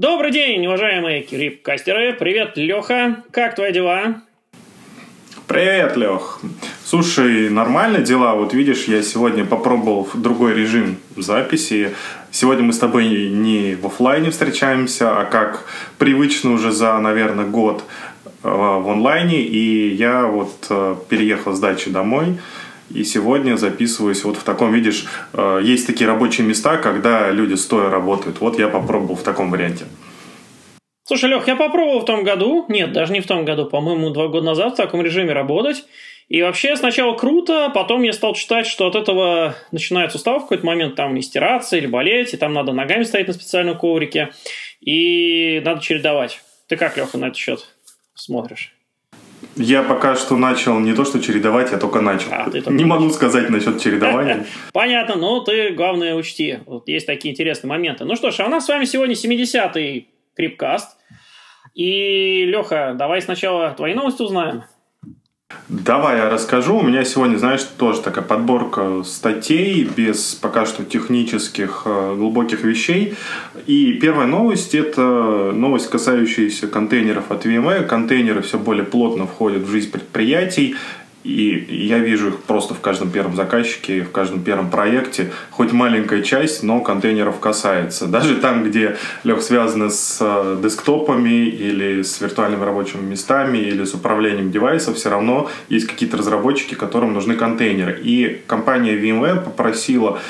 [0.00, 2.14] Добрый день, уважаемые крипкастеры.
[2.14, 3.22] Привет, Леха.
[3.32, 4.22] Как твои дела?
[5.46, 6.40] Привет, Лех.
[6.86, 8.34] Слушай, нормально дела.
[8.34, 11.94] Вот видишь, я сегодня попробовал другой режим записи.
[12.30, 15.66] Сегодня мы с тобой не в офлайне встречаемся, а как
[15.98, 17.84] привычно уже за, наверное, год
[18.24, 19.42] э, в онлайне.
[19.42, 22.38] И я вот э, переехал с дачи домой.
[22.92, 27.88] И сегодня записываюсь вот в таком, видишь, э, есть такие рабочие места, когда люди стоя
[27.88, 28.40] работают.
[28.40, 29.84] Вот я попробовал в таком варианте.
[31.04, 34.28] Слушай, Лех, я попробовал в том году, нет, даже не в том году, по-моему, два
[34.28, 35.84] года назад в таком режиме работать.
[36.28, 40.64] И вообще сначала круто, потом я стал читать, что от этого начинается устав в какой-то
[40.64, 44.30] момент там и стираться, или болеть, и там надо ногами стоять на специальном коврике,
[44.80, 46.40] и надо чередовать.
[46.68, 47.66] Ты как, Леха, на этот счет
[48.14, 48.72] смотришь?
[49.56, 52.28] Я пока что начал не то, что чередовать, я только начал.
[52.30, 52.88] А, только не начал.
[52.88, 54.46] могу сказать насчет чередования.
[54.72, 56.58] Понятно, но ты, главное, учти.
[56.66, 58.04] Вот есть такие интересные моменты.
[58.04, 60.96] Ну что ж, а у нас с вами сегодня 70-й Крипкаст.
[61.74, 64.64] И, Леха, давай сначала твои новости узнаем.
[65.68, 66.78] Давай я расскажу.
[66.78, 73.14] У меня сегодня, знаешь, тоже такая подборка статей без пока что технических э, глубоких вещей.
[73.66, 77.84] И первая новость– это новость, касающаяся контейнеров от VMware.
[77.84, 80.74] Контейнеры все более плотно входят в жизнь предприятий.
[81.22, 85.30] И я вижу их просто в каждом первом заказчике, в каждом первом проекте.
[85.50, 88.06] Хоть маленькая часть, но контейнеров касается.
[88.06, 93.92] Даже там, где, Лех, связано с э, десктопами или с виртуальными рабочими местами или с
[93.92, 98.00] управлением девайсов, все равно есть какие-то разработчики, которым нужны контейнеры.
[98.02, 100.20] И компания VMware попросила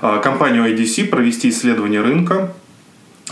[0.00, 2.54] э, компанию IDC провести исследование рынка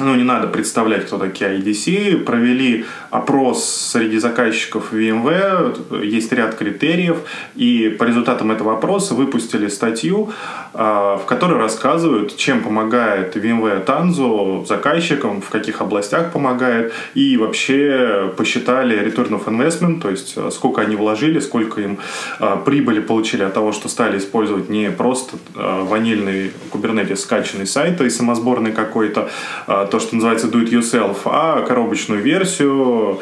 [0.01, 7.19] ну, не надо представлять, кто такие IDC, провели опрос среди заказчиков VMware, есть ряд критериев,
[7.55, 10.31] и по результатам этого опроса выпустили статью,
[10.75, 18.33] а, в которой рассказывают, чем помогает VMware Tanzu заказчикам, в каких областях помогает, и вообще
[18.37, 21.99] посчитали return of investment, то есть а, сколько они вложили, сколько им
[22.39, 28.11] а, прибыли получили от того, что стали использовать не просто ванильный Kubernetes скачанный сайт и
[28.11, 29.31] самосборный какой-то,
[29.87, 33.21] то, что называется do it yourself, а коробочную версию,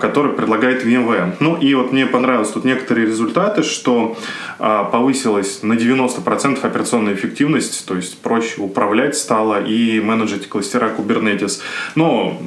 [0.00, 1.34] который предлагает VMware.
[1.38, 4.16] Ну и вот мне понравилось тут некоторые результаты, что
[4.58, 11.60] а, повысилась на 90% операционная эффективность, то есть проще управлять стало и менеджить кластера Kubernetes.
[11.94, 12.40] Но,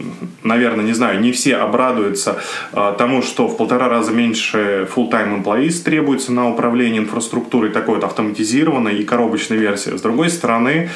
[0.43, 2.41] наверное, не знаю, не все обрадуются
[2.73, 8.03] а, тому, что в полтора раза меньше full-time employees требуется на управление инфраструктурой такой вот
[8.03, 9.95] автоматизированной и коробочной версии.
[9.95, 10.89] С другой стороны,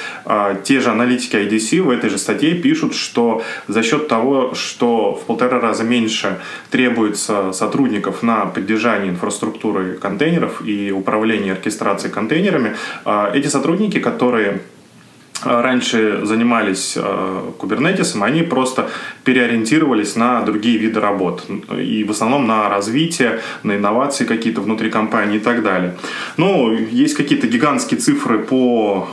[0.63, 5.25] те же аналитики IDC в этой же статье пишут, что за счет того, что в
[5.25, 6.41] полтора раза меньше меньше
[6.72, 12.75] требуется сотрудников на поддержание инфраструктуры контейнеров и управление оркестрацией контейнерами,
[13.06, 14.62] а, эти сотрудники, которые
[15.44, 16.97] а, раньше занимались
[17.58, 18.90] кубернетисом, они просто
[19.24, 21.46] переориентировались на другие виды работ.
[21.78, 25.96] И в основном на развитие, на инновации какие-то внутри компании и так далее.
[26.38, 29.08] Ну, есть какие-то гигантские цифры по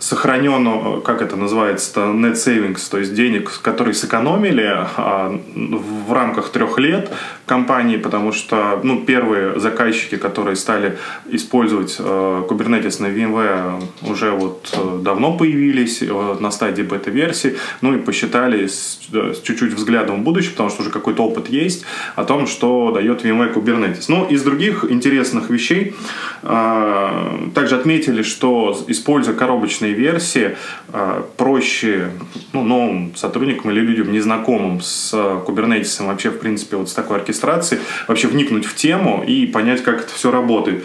[0.00, 4.66] сохранен, как это называется, net savings, то есть денег, которые сэкономили
[4.96, 7.10] а, в рамках трех лет
[7.50, 10.96] компании, потому что ну, первые заказчики, которые стали
[11.32, 17.94] использовать э, Kubernetes на VMware, уже вот э, давно появились э, на стадии бета-версии, ну
[17.94, 21.84] и посчитали с, с чуть-чуть взглядом в будущее, потому что уже какой-то опыт есть
[22.16, 24.04] о том, что дает VMware Kubernetes.
[24.08, 25.94] Ну, из других интересных вещей
[26.42, 30.56] также отметили, что используя коробочные бесплатной версии
[30.92, 32.10] э, проще
[32.52, 37.80] ну, новым сотрудникам или людям, незнакомым с Kubernetes, вообще, в принципе, вот с такой оркестрацией,
[38.08, 40.84] вообще вникнуть в тему и понять, как это все работает.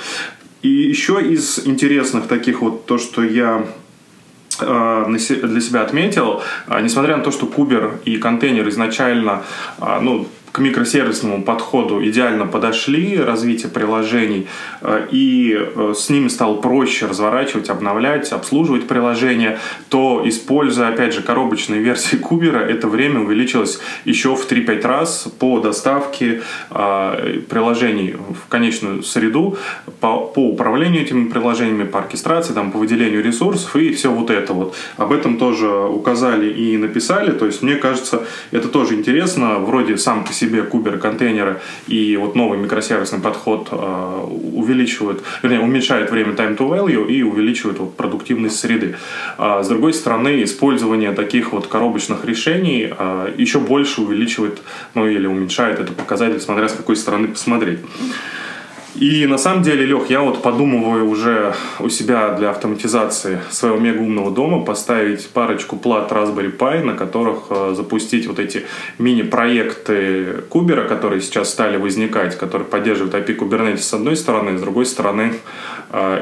[0.62, 3.66] И еще из интересных таких вот то, что я
[4.60, 9.44] э, для себя отметил, э, несмотря на то, что кубер и контейнер изначально
[10.02, 14.48] ну, к микросервисному подходу идеально подошли, развитие приложений,
[14.80, 19.60] э, и э, с ними стало проще разворачивать, обновлять, обслуживать приложения,
[19.90, 25.60] то, используя, опять же, коробочные версии Кубера, это время увеличилось еще в 3-5 раз по
[25.60, 26.42] доставке
[26.72, 29.58] э, приложений в конечную среду,
[30.00, 34.54] по, по управлению этими приложениями, по оркестрации, там, по выделению ресурсов и все вот это
[34.54, 34.74] вот.
[34.96, 40.24] Об этом тоже указали и написали, то есть мне кажется, это тоже интересно, вроде сам
[40.24, 46.58] по себе себе кубер-контейнеры и вот новый микросервисный подход э, увеличивают, вернее, уменьшают время time
[46.58, 48.96] to value и увеличивают вот, продуктивность среды.
[49.38, 54.62] А с другой стороны, использование таких вот коробочных решений э, еще больше увеличивает,
[54.94, 57.80] ну или уменьшает этот показатель, смотря с какой стороны посмотреть.
[59.00, 64.00] И на самом деле, Лех, я вот подумываю уже у себя для автоматизации своего мега
[64.00, 68.66] умного дома поставить парочку плат Raspberry Pi, на которых э, запустить вот эти
[68.98, 74.86] мини-проекты Кубера, которые сейчас стали возникать, которые поддерживают API Kubernetes с одной стороны, с другой
[74.86, 75.34] стороны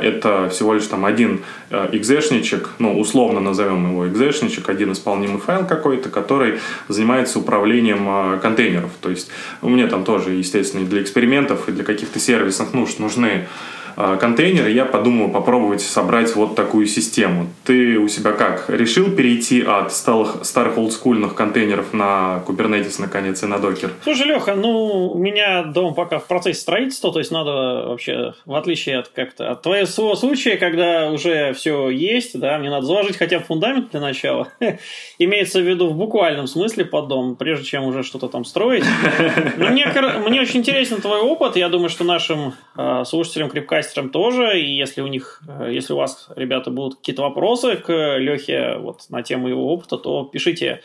[0.02, 5.66] это всего лишь там один э, экзешничек, ну, условно назовем его экзешничек, один исполнимый файл
[5.66, 8.92] какой-то, который занимается управлением контейнеров.
[9.02, 9.30] То есть
[9.70, 13.48] меня там тоже, естественно, и для экспериментов, и для каких-то сервисов интересных нужд нужны а,
[13.96, 17.48] контейнеры, я подумал попробовать собрать вот такую систему.
[17.64, 18.70] Ты у себя как?
[18.70, 23.92] Решил перейти от старых, старых олдскульных контейнеров на Kubernetes наконец и на Docker?
[24.04, 28.56] Слушай, Леха, ну, у меня дом пока в процессе строительства, то есть надо вообще, в
[28.56, 33.40] отличие от как-то от твоего случая, когда уже все есть, да, мне надо заложить хотя
[33.40, 34.48] бы фундамент для начала.
[35.20, 38.86] Имеется в виду в буквальном смысле под дом, прежде чем уже что-то там строить.
[39.58, 39.86] Но мне,
[40.26, 41.56] мне очень интересен твой опыт.
[41.56, 45.94] Я думаю, что нашим э, слушателям Крепка подкастерам тоже, и если у них, э, если
[45.94, 50.82] у вас, ребята, будут какие-то вопросы к Лехе вот на тему его опыта, то пишите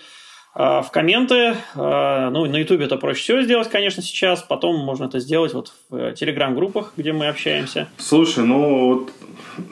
[0.55, 1.55] э, в комменты.
[1.75, 4.43] Э, ну, на YouTube это проще всего сделать, конечно, сейчас.
[4.43, 7.89] Потом можно это сделать вот в телеграм-группах, где мы общаемся.
[7.99, 9.11] Слушай, ну вот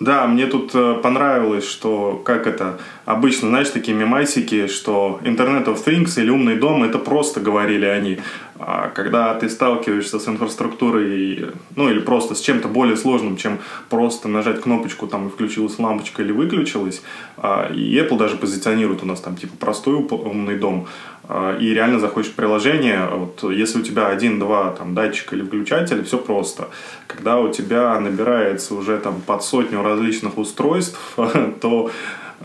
[0.01, 0.73] да, мне тут
[1.03, 6.83] понравилось, что как это обычно, знаешь, такие мемасики, что Internet of Things или умный дом,
[6.83, 8.19] это просто говорили они.
[8.59, 13.59] А когда ты сталкиваешься с инфраструктурой, ну или просто с чем-то более сложным, чем
[13.91, 17.03] просто нажать кнопочку, там и включилась лампочка или выключилась,
[17.37, 20.87] а, и Apple даже позиционирует у нас там типа простой умный дом,
[21.29, 26.03] а, и реально заходишь в приложение, вот если у тебя один-два там датчика или выключателя,
[26.03, 26.69] все просто.
[27.07, 30.99] Когда у тебя набирается уже там под сотню различных устройств,
[31.61, 31.91] то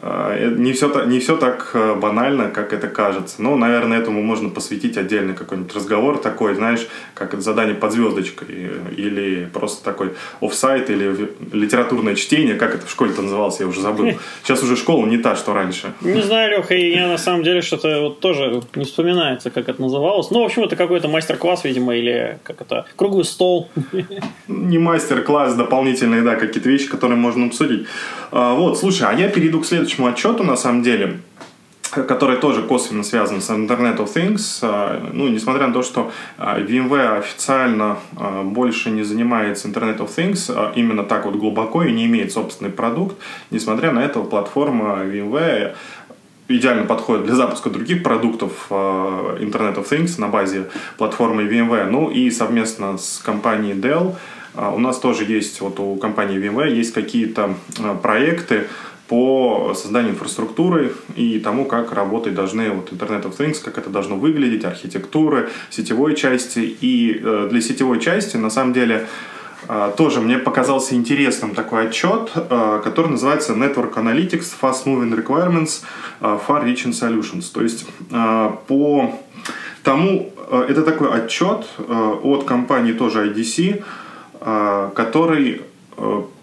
[0.01, 3.41] не все, не все так э, банально, как это кажется.
[3.41, 8.47] Но, наверное, этому можно посвятить отдельный какой-нибудь разговор такой, знаешь, как задание под звездочкой,
[8.95, 14.13] или просто такой офсайт, или литературное чтение, как это в школе-то называлось, я уже забыл.
[14.43, 15.93] Сейчас уже школа не та, что раньше.
[16.01, 19.81] Не знаю, Леха, и я на самом деле что-то вот тоже не вспоминается, как это
[19.81, 20.31] называлось.
[20.31, 23.69] Ну, в общем, это какой-то мастер-класс, видимо, или как это, круглый стол.
[24.47, 27.87] Не мастер-класс, дополнительные, да, какие-то вещи, которые можно обсудить.
[28.31, 31.21] А, вот, слушай, а я перейду к следующему следующему отчету, на самом деле,
[31.91, 34.59] который тоже косвенно связан с Internet of Things.
[34.61, 40.09] А, ну, несмотря на то, что а, VMware официально а, больше не занимается Internet of
[40.15, 43.17] Things, именно так вот глубоко и не имеет собственный продукт,
[43.49, 45.73] несмотря на это платформа VMware
[46.47, 50.65] идеально подходит для запуска других продуктов Internet of Things на базе
[50.97, 51.89] платформы VMware.
[51.89, 54.15] Ну и совместно с компанией Dell
[54.53, 57.55] у нас тоже есть, вот у компании VMware есть какие-то
[58.03, 58.67] проекты,
[59.11, 64.15] по созданию инфраструктуры и тому, как работать должны вот Internet of Things, как это должно
[64.15, 66.59] выглядеть, архитектуры, сетевой части.
[66.59, 69.07] И э, для сетевой части, на самом деле,
[69.67, 75.81] э, тоже мне показался интересным такой отчет, э, который называется Network Analytics Fast Moving Requirements
[76.21, 77.51] Far Reaching Solutions.
[77.53, 77.85] То есть
[78.67, 79.13] по
[79.83, 80.31] тому,
[80.69, 81.65] это такой отчет
[82.23, 83.83] от компании тоже IDC,
[84.95, 85.63] который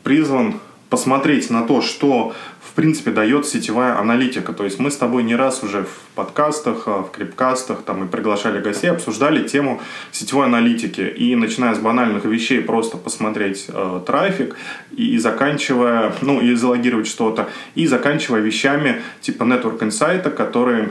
[0.03, 0.61] призван
[0.91, 2.33] посмотреть на то, что
[2.79, 4.53] принципе, дает сетевая аналитика.
[4.53, 8.07] То есть мы с тобой не раз уже в подкастах, а, в крипкастах там, и
[8.07, 9.81] приглашали гостей, обсуждали тему
[10.13, 11.01] сетевой аналитики.
[11.01, 14.55] И начиная с банальных вещей, просто посмотреть э, трафик,
[14.97, 20.91] и, и заканчивая, ну, и залогировать что-то, и заканчивая вещами типа Network Insight, которые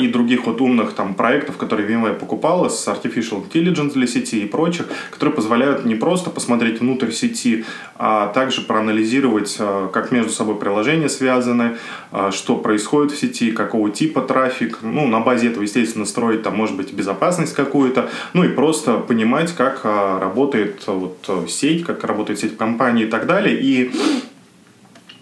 [0.00, 4.46] и других вот умных там проектов, которые VMware покупала с Artificial Intelligence для сети и
[4.46, 7.64] прочих, которые позволяют не просто посмотреть внутрь сети,
[7.96, 11.76] а также проанализировать, а, как между собой приложения связаны,
[12.10, 14.78] а, что происходит в сети, какого типа трафик.
[14.82, 19.54] Ну, на базе этого, естественно, строить там, может быть, безопасность какую-то, ну и просто понимать,
[19.54, 23.58] как работает вот сеть, как работает сеть компании и так далее.
[23.60, 24.31] И а,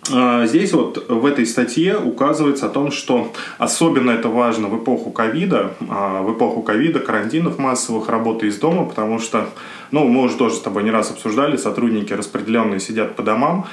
[0.07, 5.75] здесь вот в этой статье указывается о том, что особенно это важно в эпоху ковида,
[5.89, 9.49] а, в эпоху ковида, карантинов массовых, работы из дома, потому что,
[9.91, 13.67] ну, мы уже тоже с тобой не раз обсуждали, сотрудники распределенные сидят по домам,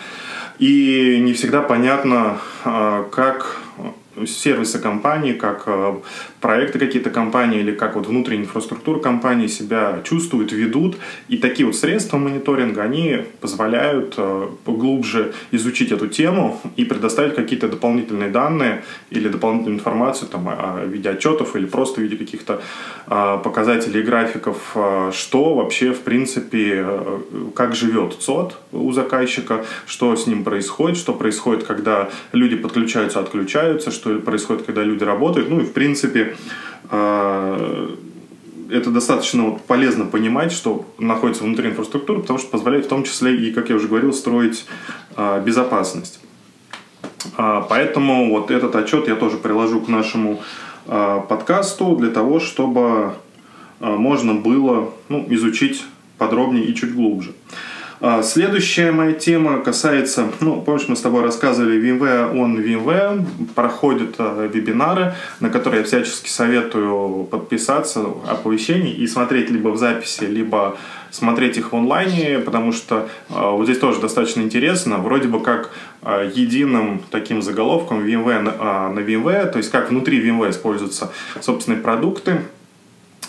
[0.59, 3.61] и не всегда понятно, а, как
[4.25, 5.95] сервисы компании, как э,
[6.41, 10.97] проекты какие-то компании или как вот внутренняя инфраструктура компании себя чувствуют, ведут.
[11.27, 17.67] И такие вот средства мониторинга, они позволяют э, глубже изучить эту тему и предоставить какие-то
[17.67, 22.61] дополнительные данные или дополнительную информацию там, о виде отчетов или просто в виде каких-то
[23.07, 24.75] э, показателей графиков,
[25.11, 26.85] что вообще в принципе,
[27.55, 33.91] как живет ЦОД у заказчика, что с ним происходит, что происходит, когда люди подключаются, отключаются,
[33.91, 35.49] что что происходит, когда люди работают.
[35.49, 36.35] Ну и, в принципе,
[36.89, 37.89] а,
[38.69, 43.35] это достаточно вот полезно понимать, что находится внутри инфраструктуры, потому что позволяет в том числе
[43.35, 44.65] и, как я уже говорил, строить
[45.15, 46.19] а, безопасность.
[47.35, 50.41] А, поэтому вот этот отчет я тоже приложу к нашему
[50.85, 53.11] подкасту для того, чтобы
[53.81, 55.83] можно было ну, изучить
[56.17, 57.33] подробнее и чуть глубже.
[57.99, 63.25] А, следующая моя тема касается, ну, помнишь, мы с тобой рассказывали VMware on VMware,
[63.55, 70.25] проходят а, вебинары, на которые я всячески советую подписаться, оповещений и смотреть либо в записи,
[70.25, 70.77] либо
[71.09, 75.71] смотреть их в онлайне, потому что э, вот здесь тоже достаточно интересно, вроде бы как
[76.03, 81.11] э, единым таким заголовком VMware на, э, на VMware, то есть как внутри VMware используются
[81.41, 82.41] собственные продукты,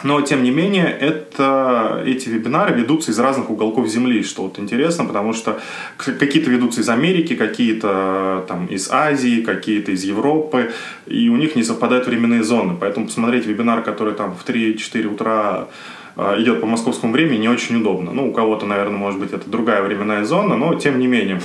[0.03, 5.05] но, тем не менее, это, эти вебинары ведутся из разных уголков Земли, что вот интересно,
[5.05, 5.61] потому что
[5.97, 10.73] какие-то ведутся из Америки, какие-то там из Азии, какие-то из Европы,
[11.07, 12.77] и у них не совпадают временные зоны.
[12.79, 15.69] Поэтому посмотреть вебинар, который там в 3-4 утра
[16.17, 18.13] а, идет по московскому времени, не очень удобно.
[18.13, 21.41] Ну, у кого-то, наверное, может быть, это другая временная зона, но тем не менее.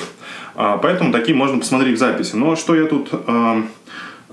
[0.56, 2.36] А, поэтому такие можно посмотреть в записи.
[2.36, 3.64] Но что я тут а,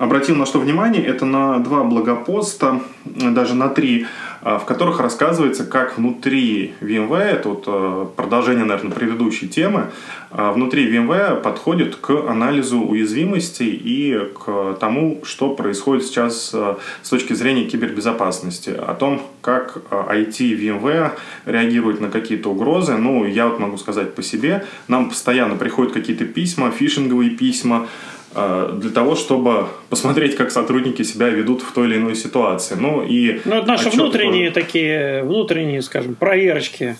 [0.00, 4.06] обратил на что внимание, это на два блогопоста, даже на три,
[4.40, 9.90] а, в которых рассказывается, как внутри VMware, это вот а, продолжение, наверное, предыдущей темы,
[10.30, 16.54] а, внутри VMware подходит к анализу уязвимостей и к тому, что происходит сейчас
[17.02, 21.10] с точки зрения кибербезопасности, о том, как IT VMware
[21.44, 22.96] реагирует на какие-то угрозы.
[22.96, 27.86] Ну, я вот могу сказать по себе, нам постоянно приходят какие-то письма, фишинговые письма,
[28.32, 32.76] для того, чтобы посмотреть, как сотрудники себя ведут в той или иной ситуации.
[32.76, 34.64] Ну, и ну это наши внутренние такое...
[34.64, 36.96] такие, внутренние, скажем, проверочки.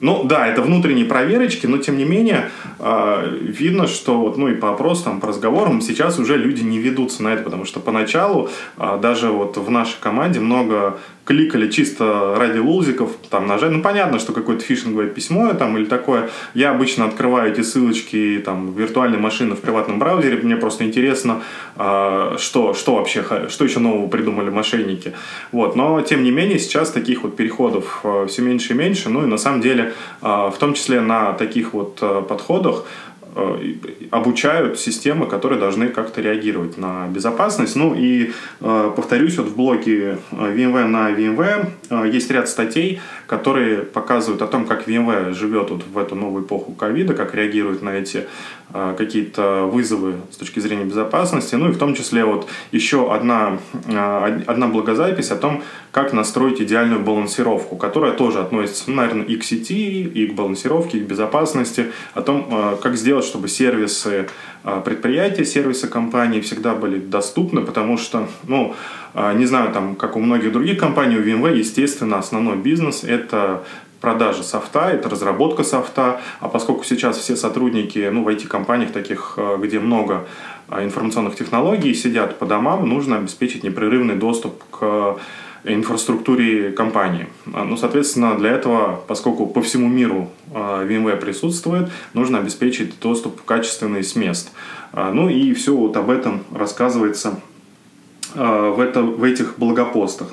[0.00, 4.54] Ну да, это внутренние проверочки, но тем не менее э, видно, что вот, ну и
[4.54, 8.98] по опросам, по разговорам сейчас уже люди не ведутся на это, потому что поначалу э,
[9.02, 10.98] даже вот в нашей команде много
[11.30, 13.70] кликали чисто ради лузиков, там нажать.
[13.70, 16.30] Ну, понятно, что какое-то фишинговое письмо там или такое.
[16.54, 20.38] Я обычно открываю эти ссылочки там виртуальной машины в приватном браузере.
[20.42, 21.42] Мне просто интересно,
[21.76, 25.12] э, что, что вообще, что еще нового придумали мошенники.
[25.52, 25.76] Вот.
[25.76, 29.08] Но, тем не менее, сейчас таких вот переходов все меньше и меньше.
[29.10, 29.89] Ну, и на самом деле,
[30.20, 32.84] в том числе на таких вот э, подходах.
[32.84, 33.09] Э,
[34.10, 37.76] обучают системы, которые должны как-то реагировать на безопасность.
[37.76, 43.78] Ну и э, повторюсь, вот в блоге э, VMware на VMware есть ряд статей, которые
[43.78, 47.90] показывают о том, как VMware живет вот в эту новую эпоху ковида, как реагирует на
[47.90, 48.26] эти
[48.96, 51.56] какие-то вызовы с точки зрения безопасности.
[51.56, 53.58] Ну и в том числе вот еще одна,
[54.46, 59.42] одна благозапись о том, как настроить идеальную балансировку, которая тоже относится, ну, наверное, и к
[59.42, 64.28] сети, и к балансировке, и к безопасности, о том, как сделать сделать, чтобы сервисы
[64.64, 68.74] а, предприятия, сервисы компании всегда были доступны, потому что, ну,
[69.14, 73.62] а, не знаю, там, как у многих других компаний, у VMware, естественно, основной бизнес– это
[74.00, 79.56] продажа софта, это разработка софта, а поскольку сейчас все сотрудники ну, в IT-компаниях таких, а,
[79.58, 80.26] где много
[80.70, 85.18] информационных технологий, сидят по домам, нужно обеспечить непрерывный доступ к
[85.64, 87.26] инфраструктуре компании.
[87.46, 94.02] Ну, соответственно, для этого, поскольку по всему миру а, VMware присутствует, нужно обеспечить доступ качественный
[94.02, 94.50] с мест.
[94.92, 97.40] А, ну и все вот об этом рассказывается
[98.34, 100.28] а, в, это, в этих блогопостах.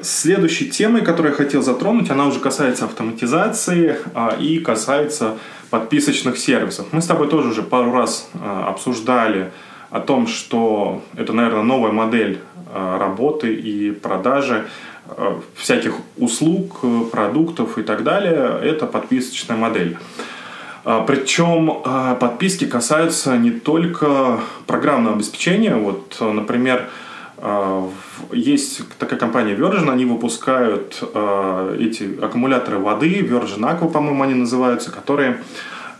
[0.00, 3.98] Следующей темой, которую я хотел затронуть, она уже касается автоматизации
[4.40, 5.36] и касается
[5.68, 6.86] подписочных сервисов.
[6.92, 9.52] Мы с тобой тоже уже пару раз обсуждали
[9.90, 12.40] о том, что это, наверное, новая модель
[12.72, 14.68] Э, работы и продажи
[15.08, 19.96] э, всяких услуг, э, продуктов и так далее, это подписочная модель.
[21.06, 21.82] Причем
[22.18, 25.74] подписки касаются не только программного обеспечения.
[25.74, 26.88] Вот, например,
[28.32, 31.02] есть такая компания Virgin, они выпускают
[31.78, 35.42] эти аккумуляторы воды, Virgin Aqua, по-моему, они называются, которые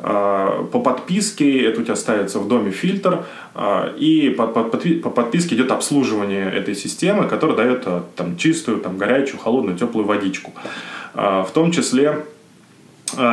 [0.03, 5.55] по подписке, это у тебя ставится в доме фильтр, а, и по, по, по подписке
[5.55, 10.53] идет обслуживание этой системы, которая дает а, там, чистую, там, горячую, холодную, теплую водичку.
[11.13, 12.25] В том числе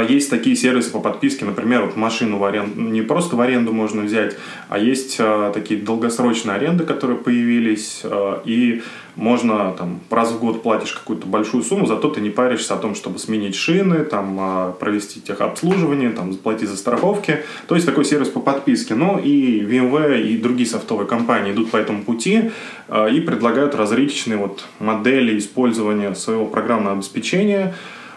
[0.09, 4.01] есть такие сервисы по подписке, например, вот машину в аренду, не просто в аренду можно
[4.01, 4.35] взять,
[4.67, 5.21] а есть
[5.53, 8.01] такие долгосрочные аренды, которые появились,
[8.45, 8.81] и
[9.17, 12.93] можно там раз в год платишь какую-то большую сумму, зато ты не паришься о том,
[12.93, 17.43] чтобы сменить шины, там, а, провести техобслуживание, там, заплатить за страховки.
[17.67, 18.93] То есть такой сервис по подписке.
[18.93, 22.51] Ну и VMware и другие софтовые компании идут по этому пути
[22.87, 27.73] а, и предлагают различные вот модели использования своего программного обеспечения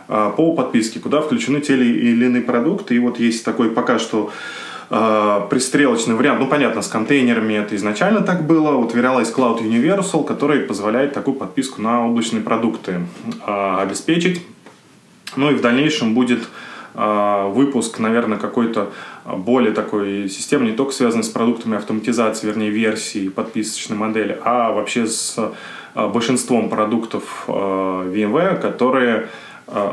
[0.06, 2.94] а, по подписке, куда включены те или иные продукты.
[2.94, 4.30] И вот есть такой пока что
[4.90, 6.40] э, пристрелочный вариант.
[6.40, 8.72] Ну, понятно, с контейнерами это изначально так было.
[8.72, 13.00] Вот Verilize Cloud Universal, который позволяет такую подписку на облачные продукты
[13.46, 14.42] э, обеспечить.
[15.36, 16.48] Ну и в дальнейшем будет
[16.94, 18.90] э, выпуск, наверное, какой-то
[19.24, 25.06] более такой системы, не только связанный с продуктами автоматизации, вернее, версии подписочной модели, а вообще
[25.06, 25.38] с
[25.94, 29.28] большинством продуктов VMware, которые а,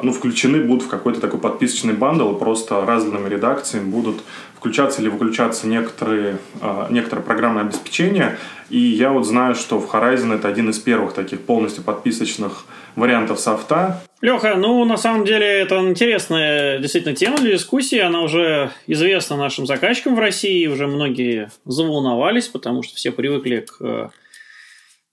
[0.01, 4.21] ну, включены будут в какой-то такой подписочный бандл, просто разными редакциями будут
[4.57, 8.37] включаться или выключаться некоторые, а, некоторые программное обеспечение.
[8.69, 12.65] И я вот знаю, что в Horizon это один из первых таких полностью подписочных
[12.95, 14.03] вариантов софта.
[14.19, 17.99] Леха, ну, на самом деле, это интересная действительно тема для дискуссии.
[17.99, 20.65] Она уже известна нашим заказчикам в России.
[20.65, 24.09] Уже многие заволновались, потому что все привыкли к э,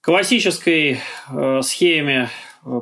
[0.01, 2.31] классической э, схеме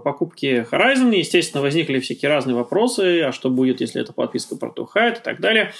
[0.04, 5.22] покупки Horizon, естественно, возникли всякие разные вопросы, а что будет, если эта подписка протухает и
[5.22, 5.72] так далее.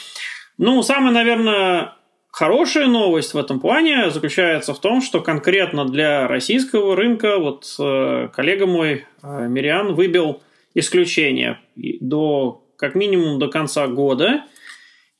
[0.58, 1.94] Ну, самая, наверное,
[2.30, 8.28] хорошая новость в этом плане заключается в том, что конкретно для российского рынка вот э,
[8.34, 10.42] коллега мой э, Мириан выбил
[10.74, 11.58] исключение.
[11.76, 14.44] До как минимум до конца года–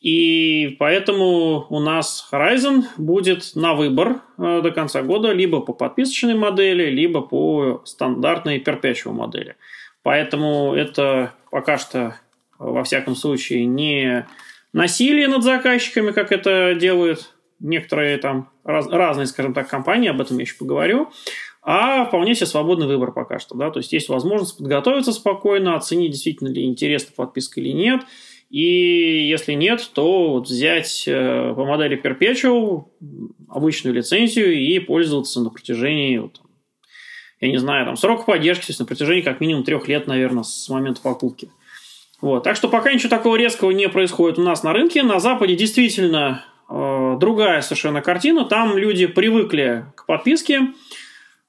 [0.03, 6.35] и поэтому у нас Horizon будет на выбор э, до конца года либо по подписочной
[6.35, 9.55] модели, либо по стандартной perpetual модели.
[10.03, 12.17] Поэтому это пока что,
[12.59, 14.27] во всяком случае, не
[14.73, 20.37] насилие над заказчиками, как это делают некоторые там раз, разные, скажем так, компании, об этом
[20.39, 21.11] я еще поговорю,
[21.63, 23.57] а вполне себе свободный выбор пока что.
[23.57, 23.71] Да?
[23.71, 28.01] То есть есть возможность подготовиться спокойно, оценить, действительно ли интересна подписка или нет–
[28.53, 32.85] и если нет, то вот взять э, по модели Perpetual
[33.49, 36.43] обычную лицензию и пользоваться на протяжении, вот,
[37.41, 40.43] я не знаю, там срок поддержки, то есть на протяжении как минимум трех лет, наверное,
[40.43, 41.49] с момента покупки.
[42.21, 42.45] Вот.
[42.45, 45.03] Так что пока ничего такого резкого не происходит у нас на рынке.
[45.03, 48.45] На Западе действительно э, другая совершенно картина.
[48.45, 50.75] Там люди привыкли к подписке.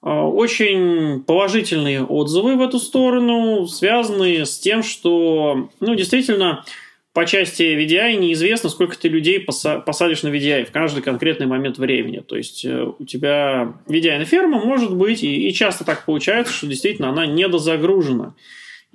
[0.01, 6.63] Э, очень положительные отзывы в эту сторону, связанные с тем, что, ну, действительно,
[7.13, 12.19] по части VDI неизвестно, сколько ты людей посадишь на VDI в каждый конкретный момент времени.
[12.19, 16.65] То есть э, у тебя VDI ферма может быть, и, и часто так получается, что
[16.65, 18.33] действительно она недозагружена.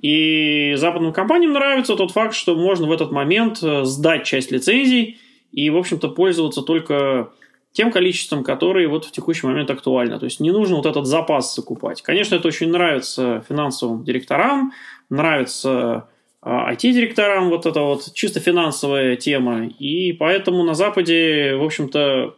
[0.01, 5.17] И западным компаниям нравится тот факт, что можно в этот момент э, сдать часть лицензий
[5.53, 7.31] и, в общем-то, пользоваться только
[7.71, 10.19] тем количеством, которые вот в текущий момент актуально.
[10.19, 12.01] То есть не нужно вот этот запас закупать.
[12.01, 14.73] Конечно, это очень нравится финансовым директорам,
[15.09, 16.09] нравится
[16.43, 19.67] IT-директорам а, вот это вот чисто финансовая тема.
[19.67, 22.35] И поэтому на Западе, в общем-то,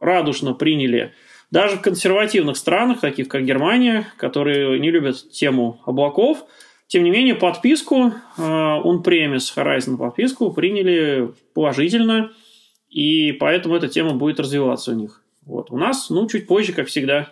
[0.00, 1.12] радушно приняли
[1.50, 6.44] даже в консервативных странах, таких как Германия, которые не любят тему облаков,
[6.88, 12.32] тем не менее, подписку, он премис Horizon подписку приняли положительно,
[12.90, 15.22] и поэтому эта тема будет развиваться у них.
[15.46, 15.70] Вот.
[15.70, 17.30] У нас, ну, чуть позже, как всегда.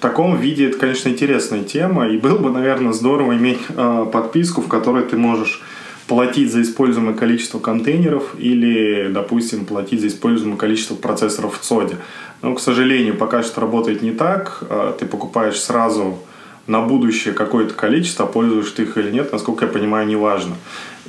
[0.00, 4.68] Таком виде это, конечно, интересная тема, и было бы, наверное, здорово иметь э, подписку, в
[4.68, 5.62] которой ты можешь
[6.06, 11.98] платить за используемое количество контейнеров или, допустим, платить за используемое количество процессоров в ЦОДе.
[12.40, 14.62] Но, к сожалению, пока что работает не так.
[14.70, 16.18] Э, ты покупаешь сразу
[16.66, 20.54] на будущее какое-то количество, а пользуешь ты их или нет, насколько я понимаю, неважно.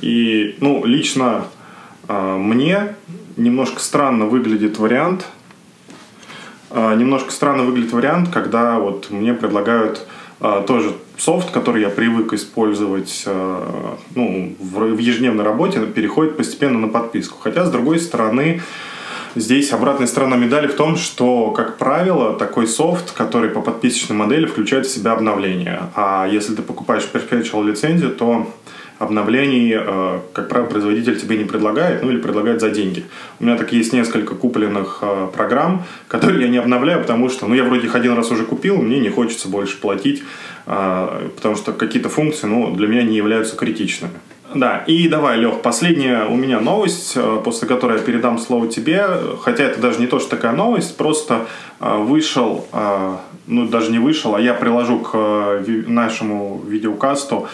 [0.02, 1.46] И, ну, лично
[2.08, 2.94] мне
[3.38, 5.41] немножко странно выглядит вариант– а,
[6.74, 10.06] немножко странно выглядит вариант, когда вот мне предлагают
[10.40, 16.88] а, тоже софт, который я привык использовать а, ну, в ежедневной работе, переходит постепенно на
[16.88, 17.38] подписку.
[17.40, 18.60] Хотя, с другой стороны,
[19.34, 24.44] Здесь обратная сторона медали в том, что, как правило, такой софт, который по подписочной модели
[24.44, 25.84] включает в себя обновления.
[25.94, 28.46] А если ты покупаешь perpetual лицензию, то
[29.02, 33.04] обновлений, э, как правило, производитель тебе не предлагает, ну или предлагает за деньги.
[33.40, 37.54] У меня так есть несколько купленных э, программ, которые я не обновляю, потому что, ну,
[37.54, 40.22] я вроде их один раз уже купил, мне не хочется больше платить,
[40.66, 44.14] э, потому что какие-то функции, ну, для меня не являются критичными.
[44.54, 49.06] Да, и давай, Лех, последняя у меня новость, после которой я передам слово тебе,
[49.40, 51.46] хотя это даже не то, что такая новость, просто
[51.80, 52.66] вышел,
[53.52, 57.48] ну даже не вышел, а я приложу к нашему видеокасту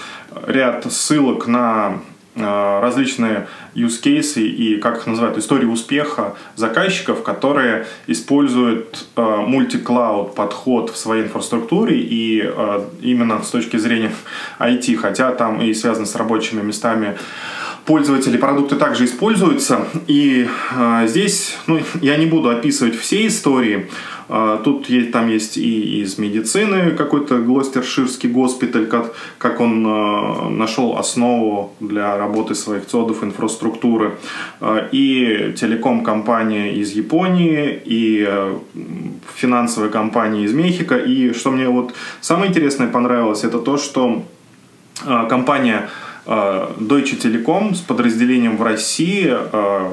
[0.46, 2.00] ряд ссылок на
[2.34, 10.34] э, различные use cases и, как их называют, истории успеха заказчиков, которые используют э, мультиклауд
[10.34, 14.12] подход в своей инфраструктуре и э, именно с точки зрения
[14.58, 17.16] IT, хотя там и связано с рабочими местами
[17.88, 19.86] пользователей продукты также используются.
[20.06, 23.88] И э, здесь ну, я не буду описывать все истории.
[24.28, 30.48] Э, тут есть, там есть и из медицины какой-то Глостерширский госпиталь, как, как он э,
[30.50, 34.16] нашел основу для работы своих цодов инфраструктуры.
[34.60, 38.28] Э, и телеком-компания из Японии, и
[39.34, 40.96] финансовая компания из Мехико.
[40.96, 44.24] И что мне вот самое интересное понравилось, это то, что
[45.28, 45.88] компания а,
[46.28, 49.90] Deutsche Telekom с подразделением в России а,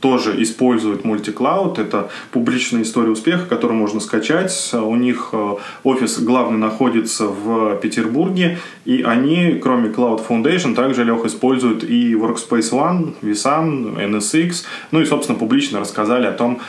[0.00, 1.78] тоже использует мультиклауд.
[1.78, 4.74] Это публичная история успеха, которую можно скачать.
[4.74, 11.24] У них а, офис главный находится в Петербурге, и они, кроме Cloud Foundation, также, Лех,
[11.24, 16.60] используют и Workspace ONE, vSAN, NSX, ну и, собственно, публично рассказали о том,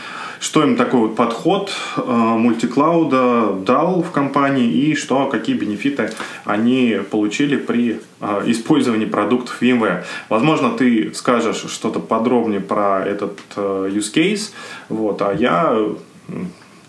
[0.41, 6.09] что им такой вот подход э, мультиклауда дал в компании и что, какие бенефиты
[6.45, 10.03] они получили при э, использовании продуктов VMware.
[10.29, 14.51] Возможно, ты скажешь что-то подробнее про этот э, use case,
[14.89, 15.77] вот, а я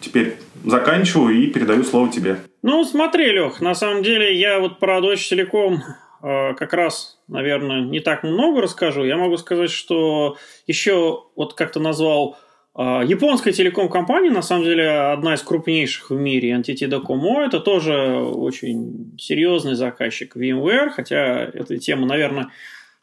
[0.00, 2.38] теперь заканчиваю и передаю слово тебе.
[2.62, 5.82] Ну, смотри, Лех, на самом деле я вот про целиком
[6.22, 9.04] э, как раз, наверное, не так много расскажу.
[9.04, 12.38] Я могу сказать, что еще, вот как ты назвал,
[12.74, 19.14] японская телеком-компания, на самом деле, одна из крупнейших в мире, NTT Docomo, это тоже очень
[19.18, 22.50] серьезный заказчик VMware, хотя эта тема, наверное,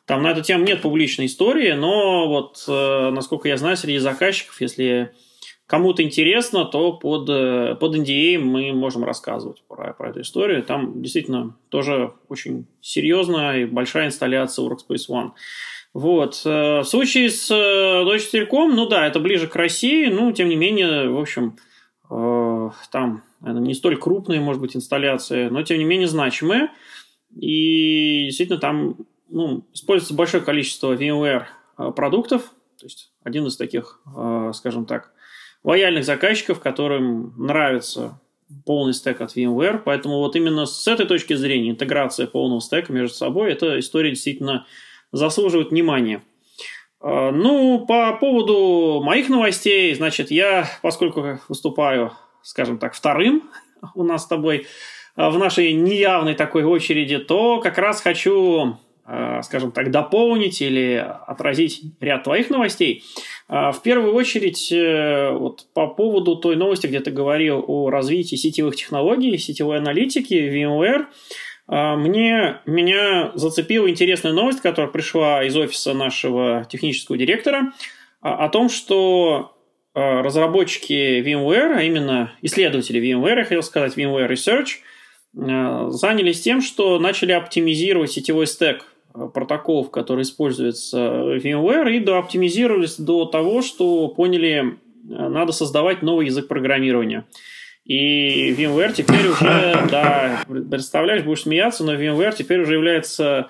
[0.09, 4.59] там на эту тему нет публичной истории, но вот, э, насколько я знаю, среди заказчиков,
[4.59, 5.11] если
[5.67, 10.63] кому-то интересно, то под, э, под NDA мы можем рассказывать про, про эту историю.
[10.63, 15.31] Там действительно тоже очень серьезная и большая инсталляция Workspace ONE.
[15.93, 16.41] Вот.
[16.45, 20.49] Э, в случае с э, Deutsche Telekom, ну да, это ближе к России, ну, тем
[20.49, 21.57] не менее, в общем,
[22.09, 26.69] э, там наверное, не столь крупные, может быть, инсталляции, но, тем не менее, значимые.
[27.35, 28.97] И действительно там
[29.29, 31.45] ну, используется большое количество VMware
[31.93, 34.01] продуктов, то есть один из таких,
[34.53, 35.13] скажем так,
[35.63, 38.19] лояльных заказчиков, которым нравится
[38.65, 43.15] полный стек от VMware, поэтому вот именно с этой точки зрения интеграция полного стека между
[43.15, 44.65] собой, эта история действительно
[45.11, 46.21] заслуживают внимания.
[47.01, 53.43] А, ну, по поводу моих новостей, значит, я, поскольку выступаю, скажем так, вторым
[53.95, 54.67] у нас с тобой
[55.15, 61.05] а, в нашей неявной такой очереди, то как раз хочу, а, скажем так, дополнить или
[61.27, 63.03] отразить ряд твоих новостей.
[63.47, 68.75] В первую очередь, э, вот по поводу той новости, где ты говорил о развитии сетевых
[68.75, 71.07] технологий, сетевой аналитики, VMware–
[71.69, 77.73] мне, меня зацепила интересная новость, которая пришла из офиса нашего технического директора,
[78.21, 79.55] а, о том, что
[79.93, 84.79] а, разработчики VMware, а именно исследователи VMware, я хотел сказать VMware Research,
[85.31, 93.25] занялись тем, что начали оптимизировать сетевой стек протоколов, которые используются в VMware, и дооптимизировались до
[93.25, 97.25] того, что поняли, надо создавать новый язык программирования–
[97.89, 103.49] и VMware теперь уже, да, представляешь, будешь смеяться, но VMware теперь уже является,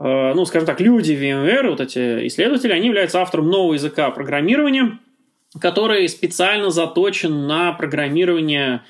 [0.00, 4.98] э, ну, скажем так, люди VMware, вот эти исследователи, они являются автором нового языка программирования,
[5.60, 8.82] который специально заточен на программирование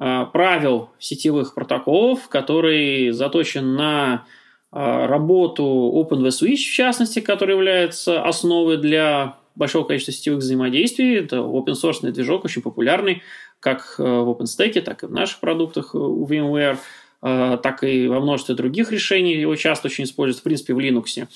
[0.00, 4.24] э, правил сетевых протоколов, который заточен на
[4.72, 5.62] э, работу
[5.94, 11.18] OpenVSwitch, в частности, который является основой для большого количества сетевых взаимодействий.
[11.18, 13.22] Это open source движок, очень популярный,
[13.60, 16.78] как э, в OpenStack, так и в наших продуктах э, у VMware,
[17.22, 19.34] э, так и во множестве других решений.
[19.34, 21.26] Его часто очень используют, в принципе, в Linux.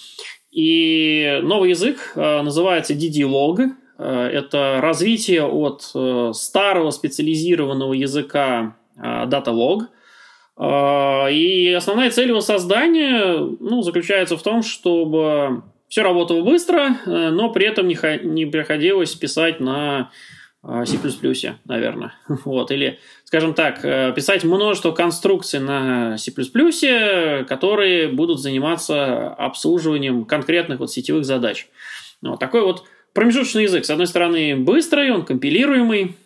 [0.50, 3.70] И новый язык называется DD-Log.
[3.98, 5.82] Это развитие от
[6.36, 9.86] старого специализированного языка DataLog.
[11.32, 17.66] И основная цель его создания ну, заключается в том, чтобы все работало быстро, но при
[17.66, 20.12] этом не, приходилось писать на
[20.86, 20.98] C++,
[21.64, 22.14] наверное.
[22.44, 22.70] Вот.
[22.70, 26.32] Или, скажем так, э, писать множество конструкций на C++,
[27.44, 31.68] которые будут заниматься обслуживанием конкретных вот сетевых задач.
[32.22, 33.84] Вот такой вот промежуточный язык.
[33.84, 36.16] С одной стороны, быстрый, он компилируемый,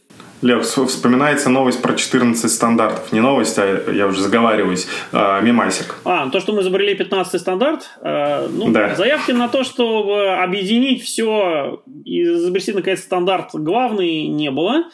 [0.42, 3.12] Лев, вспоминается новость про 14 стандартов.
[3.12, 4.86] Не новость, а я уже заговариваюсь.
[5.12, 5.96] А, мимасик.
[6.04, 7.90] А, ну, то, что мы изобрели 15 стандарт.
[8.00, 8.94] А, ну, да.
[8.94, 14.84] Заявки на то, чтобы объединить все и изобрести, наконец, стандарт главный, не было.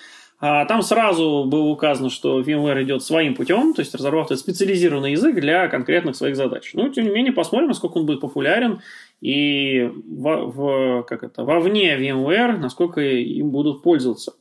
[0.40, 5.36] А, там сразу было указано, что VMware идет своим путем, то есть разрабатывает специализированный язык
[5.36, 6.70] для конкретных своих задач.
[6.74, 8.80] Но, тем не менее, посмотрим, насколько он будет популярен
[9.20, 14.34] и в, в, как это, вовне VMware, насколько им будут пользоваться.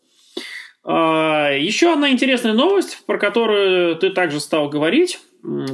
[0.84, 5.20] А, еще одна интересная новость, про которую ты также стал говорить,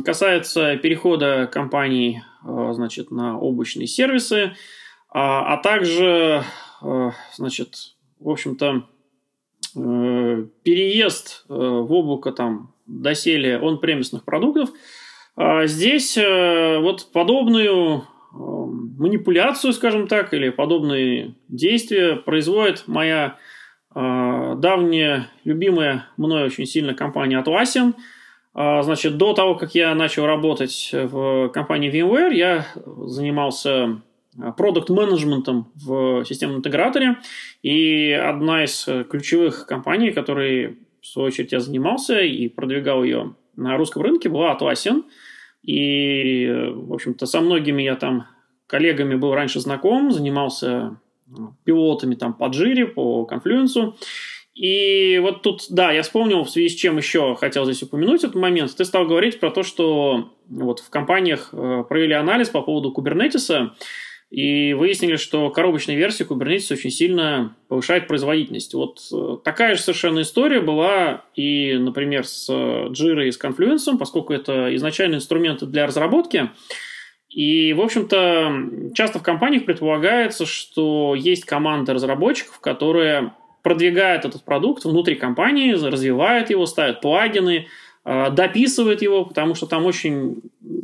[0.06, 4.54] касается перехода компаний значит, на облачные сервисы,
[5.12, 6.43] а, а также,
[7.36, 8.86] значит, в общем-то,
[9.74, 14.69] переезд в облако там доселе он-премисных продуктов.
[15.36, 23.59] А здесь вот подобную манипуляцию, скажем так, или подобные действия производит моя э,
[23.93, 27.95] давняя, любимая мной очень сильно компания Atlassian.
[28.56, 32.67] Э, значит, до того, как я начал работать в компании VMware, я
[33.08, 34.02] занимался
[34.58, 37.17] продукт-менеджментом в системном интеграторе.
[37.63, 43.75] И одна из ключевых компаний, которой, в свою очередь, я занимался и продвигал ее на
[43.78, 45.04] русском рынке, была Atlassian.
[45.63, 48.28] И, в общем-то, со многими я там
[48.67, 50.97] коллегами был раньше знаком, занимался
[51.63, 53.98] пилотами там по Джире, по конфлюенсу.
[54.54, 58.36] И вот тут, да, я вспомнил, в связи с чем еще хотел здесь упомянуть этот
[58.36, 58.76] момент.
[58.76, 63.74] Ты стал говорить про то, что вот в компаниях э, провели анализ по поводу кубернетиса
[64.30, 68.74] и выяснили, что коробочная версия Kubernetes очень сильно повышает производительность.
[68.74, 74.34] Вот э, такая же совершенно история была и, например, с Jira и с Confluence, поскольку
[74.34, 76.52] это изначально инструменты для разработки,
[77.30, 84.84] и, в общем-то, часто в компаниях предполагается, что есть команда разработчиков, которые продвигают этот продукт
[84.84, 87.68] внутри компании, развивают его, ставят плагины,
[88.04, 90.42] а, дописывают его, потому что там очень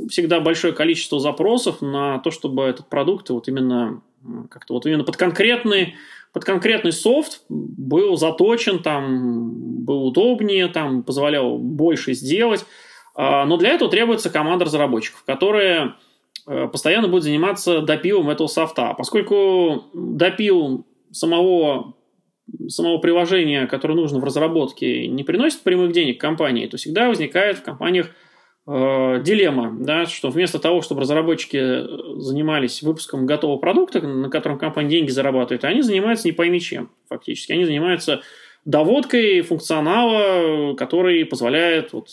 [0.10, 4.02] всегда большое количество запросов на то, чтобы этот продукт вот именно
[4.50, 5.96] как-то вот именно под конкретный
[6.34, 12.66] под конкретный софт был заточен, там был удобнее, там позволял больше сделать.
[13.16, 15.94] А, но для этого требуется команда разработчиков, которые
[16.46, 18.94] постоянно будет заниматься допилом этого софта.
[18.98, 21.96] Поскольку допил самого,
[22.68, 27.64] самого приложения, которое нужно в разработке, не приносит прямых денег компании, то всегда возникает в
[27.64, 28.12] компаниях
[28.68, 34.58] э, дилемма, да, что вместо того, чтобы разработчики э, занимались выпуском готового продукта, на котором
[34.58, 37.54] компания деньги зарабатывает, они занимаются не пойми чем, фактически.
[37.54, 38.22] Они занимаются
[38.66, 42.10] доводкой функционала, который позволяет вот,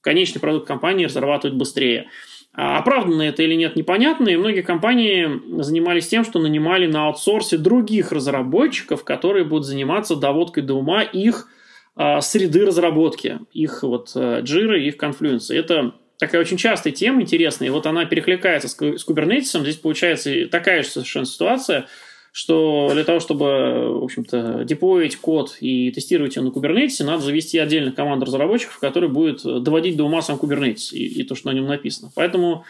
[0.00, 2.02] конечный продукт компании разрабатывать быстрее.
[2.02, 2.08] А
[2.54, 8.12] оправданно это или нет, непонятно, и многие компании занимались тем, что нанимали на аутсорсе других
[8.12, 11.48] разработчиков, которые будут заниматься доводкой до ума их
[11.96, 15.52] а, среды разработки, их вот а, Jira, их Confluence.
[15.52, 20.46] Это такая очень частая тема интересная, и вот она перекликается с, с Kubernetes, здесь получается
[20.48, 21.86] такая же совершенно ситуация–
[22.36, 27.58] что для того, чтобы, в общем-то, деплоить код и тестировать его на Kubernetes, надо завести
[27.58, 31.54] отдельную команду разработчиков, которая будет доводить до ума сам Kubernetes и, и то, что на
[31.54, 32.10] нем написано.
[32.16, 32.64] Поэтому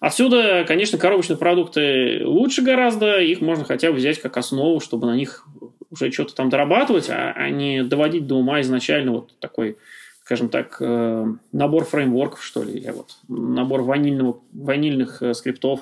[0.00, 5.14] отсюда, конечно, коробочные продукты лучше гораздо, их можно хотя бы взять как основу, чтобы на
[5.14, 5.46] них
[5.90, 9.76] уже что-то там дорабатывать, а, а не доводить до ума изначально вот такой
[10.24, 15.80] скажем так, э, набор фреймворков, что ли, или вот набор ванильного, ванильных э, скриптов.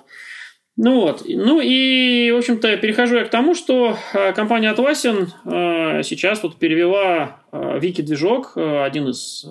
[0.81, 6.05] Ну вот, ну и, в общем-то, перехожу я к тому, что э, компания Atlassian э,
[6.05, 9.45] сейчас вот перевела э, Вики-движок, один из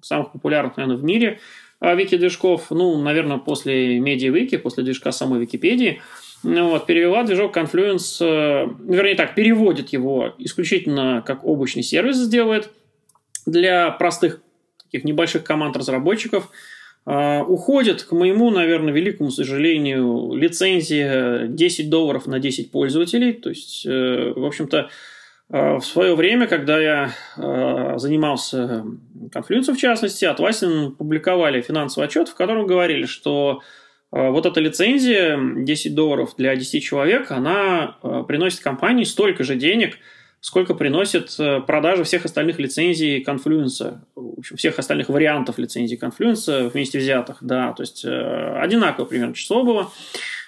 [0.00, 1.38] самых популярных, наверное, в мире
[1.80, 6.02] Вики-движков, ну, наверное, после MediaWiki, после движка самой Википедии,
[6.42, 8.18] ну, вот, перевела движок Confluence,
[8.84, 12.70] вернее так, переводит его исключительно как облачный сервис сделает
[13.46, 14.40] для простых
[14.82, 16.50] таких небольших команд разработчиков–
[17.04, 23.32] уходит, к моему, наверное, великому сожалению, лицензия 10 долларов на 10 пользователей.
[23.32, 24.88] То есть, э, в общем-то,
[25.50, 28.84] э, в свое время, когда я э, занимался
[29.32, 33.62] конфлюенсом, в частности, Atlassian публиковали финансовый отчет, в котором говорили, что
[34.12, 37.96] вот эта лицензия 10 долларов для 10 человек, она
[38.28, 39.98] приносит компании столько же денег–
[40.42, 43.24] сколько приносит э, продажа всех остальных лицензий
[44.38, 49.62] общем, всех остальных вариантов лицензий Confluence вместе взятых, да, то есть э, одинаковое примерно число
[49.62, 49.90] было.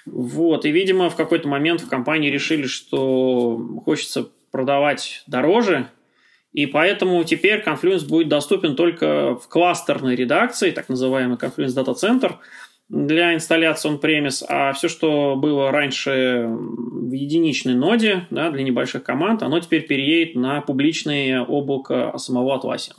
[0.05, 5.87] Вот, и, видимо, в какой-то момент в компании решили, что хочется продавать дороже,
[6.51, 12.33] и поэтому теперь Confluence будет доступен только в кластерной редакции, так называемый Confluence Data Center–
[12.89, 19.41] для инсталляции on-premise, а все, что было раньше в единичной ноде да, для небольших команд,
[19.41, 22.93] оно теперь переедет на публичное облако самого Atlassian.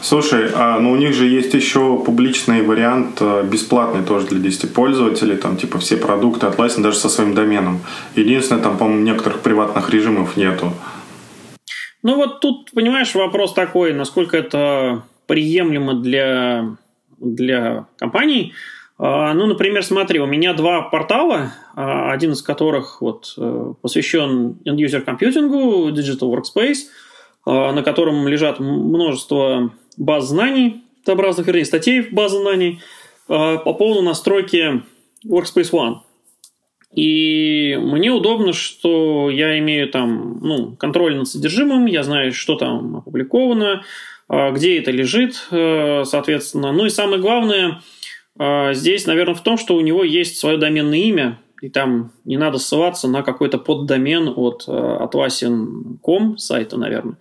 [0.00, 4.72] Слушай, а ну у них же есть еще публичный вариант, э, бесплатный тоже для 10
[4.72, 7.80] пользователей, там типа все продукты Atlassian даже со своим доменом.
[8.14, 10.72] Единственное, там, по-моему, некоторых приватных режимов нету.
[12.04, 16.76] Ну вот тут, понимаешь, вопрос такой, насколько это приемлемо для,
[17.18, 23.32] для компаний– а, ну, например, смотри, у меня два портала, а, один из которых вот,
[23.36, 26.88] э, посвящен end-user компьютингу, Digital Workspace,
[27.46, 32.80] а, на котором лежат множество баз знаний, разных, вернее, статей в базы знаний,
[33.26, 34.82] по поводу настройки
[35.26, 36.00] Workspace ONE.
[36.94, 42.96] И мне удобно, что я имею там ну, контроль над содержимым, я знаю, что там
[42.96, 43.84] опубликовано,
[44.28, 46.72] а, где это лежит, э, соответственно.
[46.72, 47.80] Ну и самое главное а,
[48.72, 52.58] здесь, наверное, в том, что у него есть свое доменное имя, и там не надо
[52.58, 57.16] ссылаться на какой-то поддомен от э, atlassian.com сайта, наверное.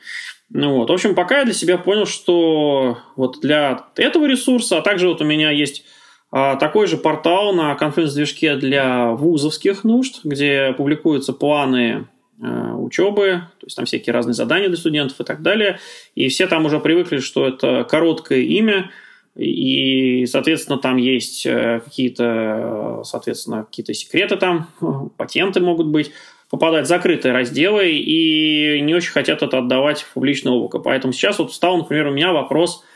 [0.49, 0.89] Ну вот.
[0.89, 5.21] В общем, пока я для себя понял, что вот для этого ресурса, а также вот
[5.21, 5.83] у меня есть
[6.31, 12.07] а, такой же портал на конференц-движке для вузовских нужд, где публикуются планы
[12.41, 15.79] э, учебы, то есть там всякие разные задания для студентов и так далее.
[16.15, 18.91] И все там уже привыкли, что это короткое имя,
[19.37, 24.67] и, соответственно, там есть э, какие-то, соответственно, какие-то секреты там,
[25.17, 26.11] патенты могут быть,
[26.49, 30.79] попадать в закрытые разделы и не очень хотят это отдавать в публичное облако.
[30.79, 32.83] Поэтому сейчас вот встал, например, у меня вопрос–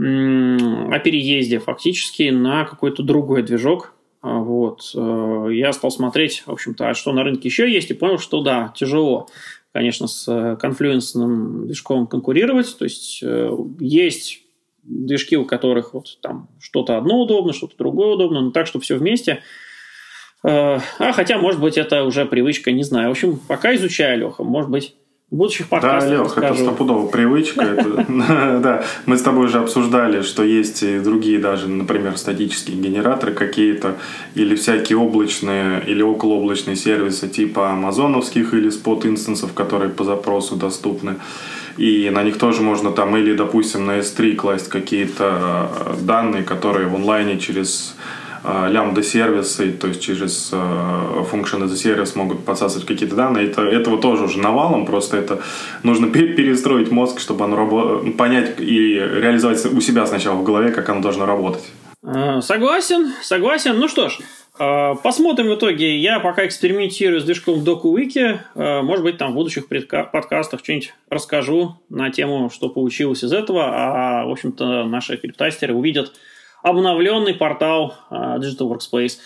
[0.00, 3.92] о переезде фактически на какой-то другой движок.
[4.22, 4.92] А, вот.
[4.94, 8.42] Э, я стал смотреть, в общем-то, а что на рынке еще есть, и понял, что
[8.42, 9.28] да, тяжело,
[9.72, 12.78] конечно, с конфлюенсным движком конкурировать.
[12.78, 14.42] То есть э, есть
[14.90, 18.96] движки, у которых вот там что-то одно удобно, что-то другое удобно, но так, что все
[18.96, 19.42] вместе.
[20.42, 23.08] Э, а хотя, может быть, это уже привычка, не знаю.
[23.08, 24.42] В общем, пока изучаю, Леха.
[24.42, 24.94] Может быть,
[25.30, 26.10] будущих подкастах.
[26.10, 27.76] Да, Лех, это стопудово привычка.
[28.60, 33.96] Да, мы с тобой уже обсуждали, что есть и другие даже, например, статические генераторы какие-то,
[34.34, 41.16] или всякие облачные или околооблачные сервисы типа амазоновских или спот-инстансов, которые по запросу доступны.
[41.80, 46.86] И на них тоже можно там или, допустим, на S3 класть какие-то э, данные, которые
[46.86, 47.96] в онлайне через
[48.42, 53.48] Э, лямбда сервисы, то есть через function as a могут подсасывать какие-то данные.
[53.48, 55.42] Это, этого тоже уже навалом, просто это
[55.82, 60.88] нужно перестроить мозг, чтобы оно рабо- понять и реализовать у себя сначала в голове, как
[60.88, 61.64] оно должно работать.
[62.02, 63.78] Э, согласен, согласен.
[63.78, 65.96] Ну что ж, э, Посмотрим в итоге.
[65.96, 68.82] Я пока экспериментирую с движком DokuWiki.
[68.82, 73.64] Может быть, там в будущих подкастах что-нибудь расскажу на тему, что получилось из этого.
[73.64, 76.12] А, в общем-то, наши криптастеры увидят,
[76.62, 79.18] обновленный портал uh, Digital Workspace.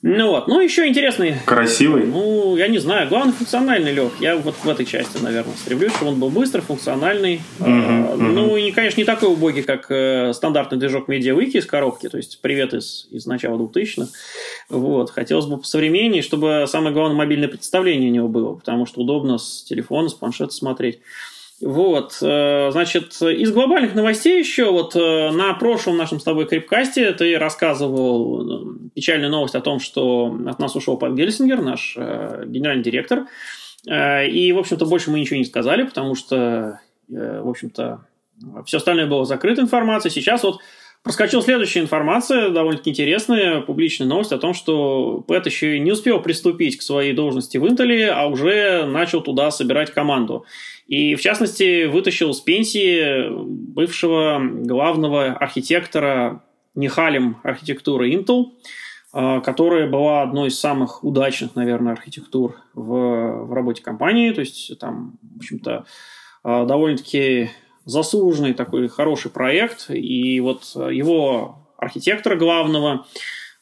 [0.00, 1.34] Ну вот, ну еще интересный.
[1.44, 2.06] Красивый?
[2.06, 4.12] Ну, я не знаю, главное функциональный, Лех.
[4.20, 7.40] Я вот в этой части, наверное, стремлюсь, чтобы он был быстрый, функциональный.
[7.58, 8.16] Uh-huh, uh-huh.
[8.16, 12.38] Ну и, конечно, не такой убогий, как э, стандартный движок MediaWiki из коробки, то есть
[12.40, 14.12] привет из, из начала 2000-х.
[14.68, 19.36] Вот, хотелось бы посовременнее, чтобы самое главное мобильное представление у него было, потому что удобно
[19.36, 21.00] с телефона, с планшета смотреть.
[21.60, 27.12] Вот, э, значит, из глобальных новостей еще, вот э, на прошлом нашем с тобой крипкасте
[27.12, 32.84] ты рассказывал э, печальную новость о том, что от нас ушел Пат Гельсингер, наш генеральный
[32.84, 33.26] директор,
[33.86, 38.04] и, в общем-то, больше мы ничего не сказали, потому что, в общем-то,
[38.66, 40.12] все остальное было закрытой информацией.
[40.12, 40.60] Сейчас вот
[41.02, 46.76] Проскочила следующая информация, довольно-таки интересная, публичная новость о том, что Пэт еще не успел приступить
[46.76, 50.44] к своей должности в Интеле, а уже начал туда собирать команду.
[50.86, 56.42] И, в частности, вытащил с пенсии бывшего главного архитектора
[56.74, 58.52] Нихалем архитектуры Intel,
[59.12, 64.32] а, которая была одной из самых удачных, наверное, архитектур в, в работе компании.
[64.32, 65.86] То есть там, в общем-то,
[66.44, 67.50] а, довольно-таки
[67.88, 69.90] заслуженный такой хороший проект.
[69.90, 73.06] И вот его архитектора главного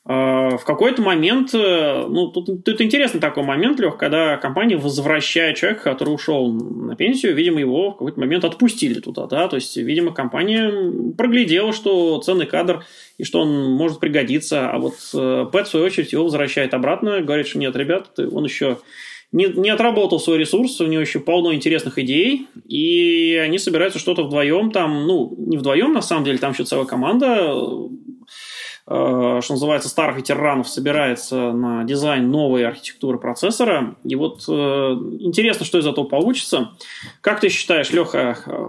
[0.08, 5.82] в какой-то момент, э, ну, тут, тут интересный такой момент, Лех, когда компания возвращает человека,
[5.82, 10.12] который ушел на пенсию, видимо, его в какой-то момент отпустили туда, да, то есть, видимо,
[10.12, 12.84] компания проглядела, что ценный кадр
[13.18, 17.20] и что он может пригодиться, а вот э, Пэт, в свою очередь, его возвращает обратно,
[17.20, 18.78] говорит, что нет, ребят, он еще
[19.32, 24.24] не, не отработал свой ресурс, у него еще полно интересных идей, и они собираются что-то
[24.24, 27.52] вдвоем там, ну, не вдвоем, на самом деле, там еще целая команда,
[28.88, 33.96] Э, что называется, старых ветеранов собирается на дизайн новой архитектуры процессора.
[34.04, 36.70] И вот э, интересно, что из этого получится.
[37.20, 38.68] Как ты считаешь, Леха, э,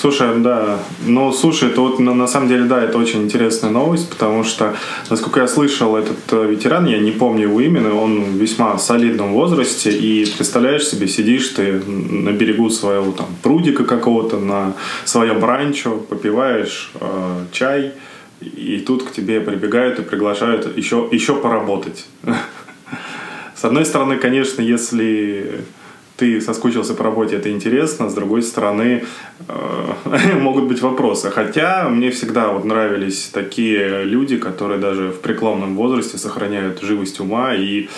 [0.00, 4.08] Слушай, да, ну, слушай, это вот на, на самом деле, да, это очень интересная новость,
[4.08, 4.76] потому что,
[5.10, 9.90] насколько я слышал, этот ветеран, я не помню его именно, он в весьма солидном возрасте,
[9.90, 16.92] и представляешь себе, сидишь ты на берегу своего там прудика какого-то, на своем ранчо, попиваешь
[17.00, 17.92] э, чай,
[18.40, 22.06] и тут к тебе прибегают и приглашают еще, еще поработать.
[23.56, 25.64] С одной стороны, конечно, если
[26.18, 28.10] ты соскучился по работе, это интересно.
[28.10, 29.04] С другой стороны,
[29.48, 31.30] э, могут быть вопросы.
[31.30, 37.54] Хотя мне всегда вот нравились такие люди, которые даже в преклонном возрасте сохраняют живость ума
[37.54, 37.88] и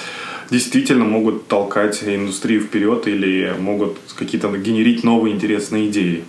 [0.51, 6.25] действительно могут толкать индустрию вперед или могут какие-то генерить новые интересные идеи.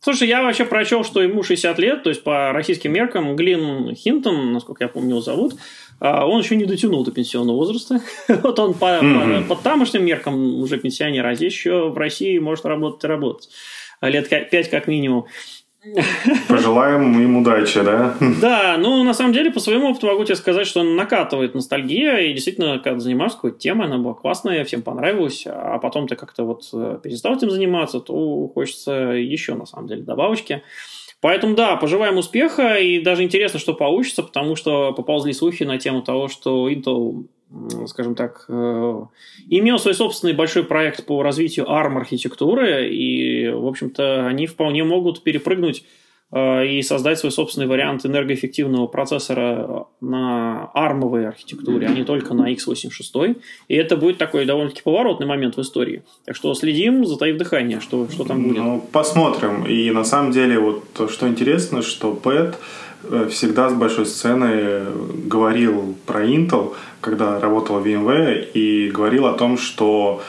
[0.00, 4.52] Слушай, я вообще прочел, что ему 60 лет, то есть по российским меркам Глин Хинтон,
[4.52, 5.56] насколько я помню, его зовут,
[6.00, 8.00] он еще не дотянул до пенсионного возраста.
[8.28, 9.48] вот он по, mm-hmm.
[9.48, 13.48] по, по тамошним меркам уже пенсионер, а здесь еще в России может работать и работать.
[14.02, 15.26] Лет пять как минимум.
[16.48, 18.16] Пожелаем им удачи, да?
[18.40, 22.32] Да, ну, на самом деле, по своему опыту могу тебе сказать, что накатывает ностальгия, и
[22.32, 26.68] действительно, когда занимался какой-то темой, она была классная, всем понравилась, а потом ты как-то вот
[26.72, 30.62] э, перестал этим заниматься, то хочется еще, на самом деле, добавочки.
[31.20, 36.02] Поэтому, да, пожелаем успеха, и даже интересно, что получится, потому что поползли слухи на тему
[36.02, 37.26] того, что Intel
[37.86, 39.02] скажем так, э,
[39.48, 45.84] имел свой собственный большой проект по развитию ARM-архитектуры, и, в общем-то, они вполне могут перепрыгнуть
[46.34, 53.40] и создать свой собственный вариант энергоэффективного процессора на армовой архитектуре, а не только на x86.
[53.68, 56.02] И это будет такой довольно-таки поворотный момент в истории.
[56.24, 58.56] Так что следим, затаив дыхание, что, что там будет.
[58.58, 59.66] Ну, посмотрим.
[59.66, 62.56] И на самом деле, вот что интересно, что Пэт
[63.10, 64.84] Э, всегда с большой сцены
[65.26, 70.22] говорил про Intel, когда работал в VMware, и говорил о том, что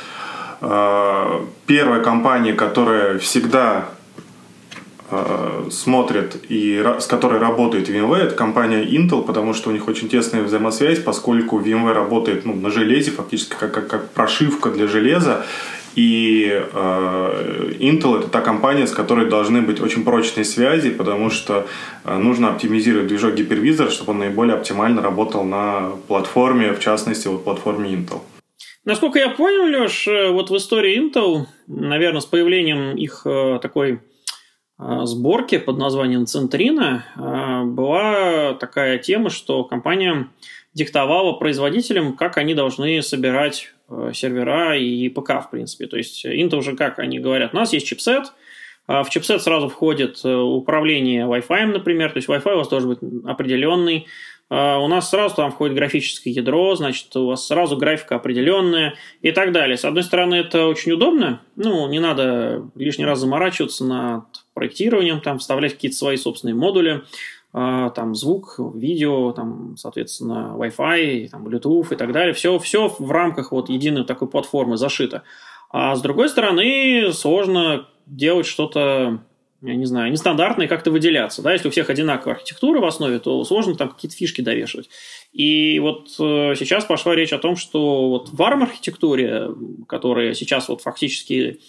[0.61, 3.96] э, первая компания, которая всегда э,
[5.71, 10.43] смотрит и с которой работает VMware, это компания Intel, потому что у них очень тесная
[10.43, 15.45] взаимосвязь, поскольку VMware работает ну, на железе, фактически как, как, как прошивка для железа,
[15.97, 21.65] и э, Intel это та компания, с которой должны быть очень прочные связи, потому что
[22.05, 27.43] э, нужно оптимизировать движок гипервизора, чтобы он наиболее оптимально работал на платформе, в частности, вот
[27.43, 28.21] платформе Intel.
[28.85, 33.99] Насколько я понял, Леш, э, вот в истории Intel, наверное, с появлением их э, такой
[34.79, 37.05] э, сборки под названием Центрина
[37.65, 40.27] была такая тема, что компания
[40.73, 45.87] диктовала производителям, как они должны собирать Э, сервера и ПК, в принципе.
[45.87, 48.33] То есть Intel уже как они говорят, у нас есть чипсет,
[48.85, 52.89] а в чипсет сразу входит э, управление Wi-Fi, например, то есть Wi-Fi у вас должен
[52.89, 54.07] быть определенный.
[54.49, 59.31] А у нас сразу там входит графическое ядро, значит, у вас сразу графика определенная и
[59.31, 59.75] так далее.
[59.75, 64.23] С одной стороны, это очень удобно, ну, не надо лишний раз заморачиваться над
[64.57, 67.03] проектированием, там, вставлять какие-то свои собственные модули.
[67.53, 72.33] А, там звук, видео, там, соответственно, Wi-Fi, там, Bluetooth и так далее.
[72.33, 75.23] Все, все в рамках вот единой такой платформы зашито.
[75.69, 79.19] А с другой стороны, сложно делать что-то,
[79.61, 81.41] я не знаю, нестандартное, как-то выделяться.
[81.41, 81.53] Да?
[81.53, 84.89] Если у всех одинаковая архитектура в основе, то сложно там какие-то фишки довешивать.
[85.33, 89.49] И вот э, сейчас пошла речь о том, что вот в ARM-архитектуре,
[89.87, 91.59] которая сейчас вот фактически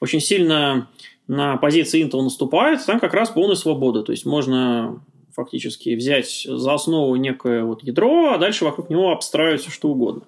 [0.00, 0.88] очень сильно
[1.30, 4.02] на позиции Intel наступает, там как раз полная свобода.
[4.02, 5.00] То есть можно
[5.32, 10.22] фактически взять за основу некое вот ядро, а дальше вокруг него обстраивать все что угодно.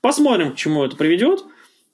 [0.00, 1.44] Посмотрим, к чему это приведет.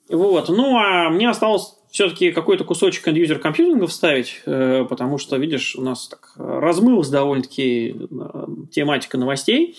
[0.09, 0.49] Вот.
[0.49, 5.83] Ну, а мне осталось все-таки какой-то кусочек end-user компьютинга вставить, э, потому что, видишь, у
[5.83, 9.77] нас так размылась довольно-таки э, тематика новостей.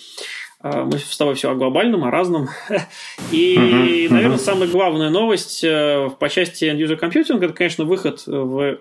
[0.62, 2.48] Э, мы с тобой все о глобальном, о разном.
[3.32, 8.78] И, наверное, самая главная новость по части end-user компьютинга, это, конечно, выход в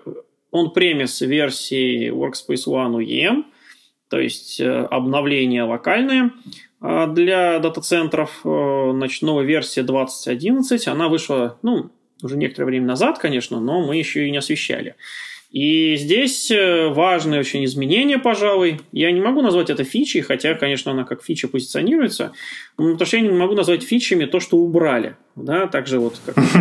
[0.52, 3.44] on-premise версии Workspace ONE UEM–
[4.08, 6.32] то есть э, обновление локальное
[6.80, 8.40] э, для дата-центров.
[8.44, 11.90] Э, значит, новая версия 2011, она вышла, ну,
[12.22, 14.96] уже некоторое время назад, конечно, но мы еще и не освещали.
[15.50, 18.80] И здесь э, важное очень изменение, пожалуй.
[18.92, 22.32] Я не могу назвать это фичей, хотя, конечно, она как фича позиционируется,
[22.76, 25.16] потому что я не могу назвать фичами то, что убрали.
[25.36, 26.54] Да, также вот как в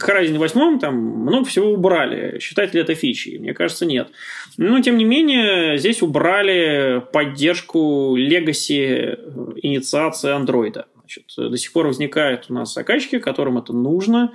[0.00, 2.40] Horizon 8 там много всего убрали.
[2.40, 3.38] Считать ли это фичей?
[3.38, 4.08] Мне кажется, нет.
[4.56, 9.16] Но, тем не менее, здесь убрали поддержку Legacy э,
[9.62, 10.86] инициации андроида.
[10.98, 14.32] Значит, до сих пор возникают у нас заказчики, которым это нужно.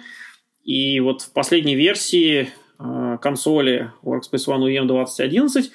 [0.64, 2.50] И вот в последней версии
[3.22, 5.72] консоли Workspace ONE UEM 2011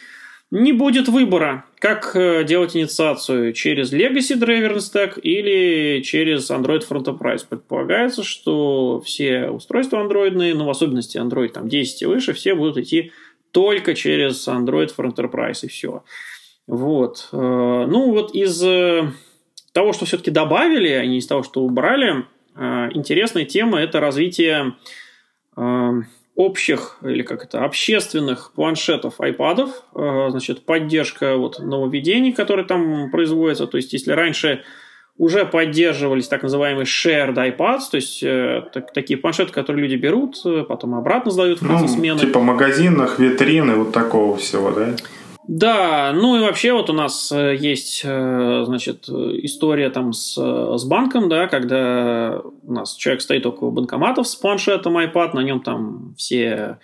[0.54, 7.02] не будет выбора, как э, делать инициацию через Legacy Driver Stack или через Android for
[7.02, 7.44] Enterprise.
[7.48, 12.78] Предполагается, что все устройства андроидные, ну, в особенности Android там, 10 и выше, все будут
[12.78, 13.10] идти
[13.50, 16.04] только через Android for Enterprise и все.
[16.68, 17.28] Вот.
[17.32, 18.60] Э, ну, вот из
[19.72, 22.26] того, что все-таки добавили, а не из того, что убрали,
[22.56, 24.76] интересная тема– это развитие
[26.36, 33.66] общих или как это общественных планшетов айпадов, э, значит поддержка вот нововведений, которые там производятся.
[33.66, 34.64] То есть если раньше
[35.16, 40.36] уже поддерживались так называемые shared iPads, то есть э, так, такие планшеты, которые люди берут,
[40.44, 42.18] э, потом обратно сдают в конце ну, смены.
[42.18, 44.96] Типа магазинах, витрины, вот такого всего, да?
[45.46, 50.84] Да, ну и вообще вот у нас э, есть, э, значит, история там с, с
[50.84, 56.14] банком, да, когда у нас человек стоит около банкоматов с планшетом iPad, на нем там
[56.16, 56.76] все Э,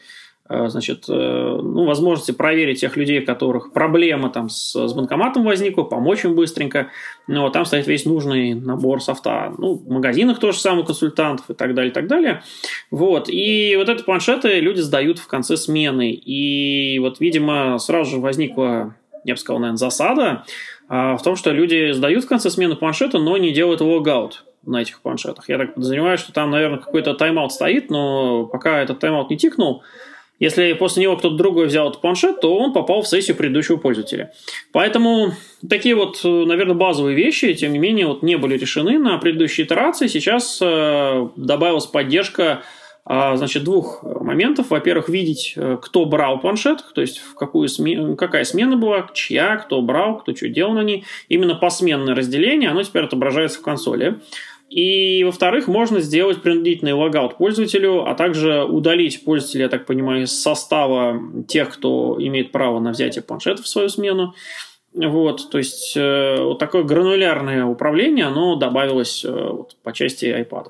[0.69, 5.85] значит, э, ну, возможности проверить тех людей, у которых проблема там с, с банкоматом возникла,
[5.85, 6.89] помочь им быстренько.
[7.29, 9.55] Ну, вот там стоит весь нужный набор софта.
[9.57, 12.43] Ну, в магазинах тоже самое консультантов и так далее, и так далее.
[12.91, 13.29] Вот.
[13.29, 16.11] И вот эти планшеты люди сдают в конце смены.
[16.11, 20.45] И вот, видимо, сразу же возникла, я бы сказал, наверное, засада
[20.89, 24.83] а, в том, что люди сдают в конце смены планшеты, но не делают логаут на
[24.83, 25.49] этих планшетах.
[25.49, 29.85] Я так подозреваю, что там, наверное, какой-то тайм-аут стоит, но пока этот тайм-аут не тикнул,
[30.41, 34.33] если после него кто-то другой взял этот планшет, то он попал в сессию предыдущего пользователя.
[34.73, 35.35] Поэтому
[35.69, 40.07] такие вот, наверное, базовые вещи, тем не менее, вот не были решены на предыдущей итерации.
[40.07, 42.63] Сейчас э, добавилась поддержка
[43.07, 44.71] э, значит, двух моментов.
[44.71, 48.17] Во-первых, видеть, э, кто брал планшет, то есть в какую сме...
[48.17, 51.05] какая смена была, чья, кто брал, кто что делал на ней.
[51.29, 54.21] Именно посменное разделение, оно теперь отображается в консоли.
[54.71, 60.41] И, во-вторых, можно сделать принудительный логаут пользователю, а также удалить пользователя, я так понимаю, из
[60.41, 64.35] состава тех, кто имеет право на взятие планшета в свою смену.
[64.95, 70.69] Вот, то есть э, вот такое гранулярное управление, оно добавилось э, вот, по части iPad.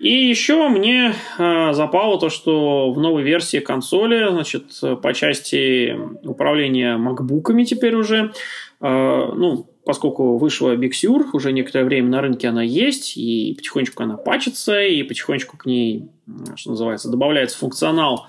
[0.00, 6.96] И еще мне э, запало то, что в новой версии консоли, значит, по части управления
[6.96, 8.32] макбуками теперь уже,
[8.80, 14.02] э, ну, поскольку вышла Big Sur, уже некоторое время на рынке она есть, и потихонечку
[14.02, 16.08] она пачется, и потихонечку к ней,
[16.56, 18.26] что называется, добавляется функционал,